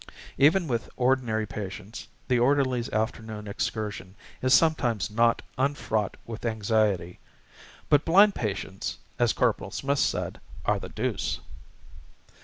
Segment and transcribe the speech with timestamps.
[0.39, 7.19] Even with ordinary patients the orderly's afternoon excursion is sometimes not unfraught with anxiety.
[7.87, 11.39] But blind patients, as Corporal Smith said, are the deuce.